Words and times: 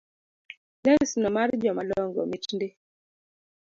Lesno 0.83 1.27
mar 1.35 1.49
jomadongo 1.61 2.19
mit 2.31 2.45
ndi 2.55 2.67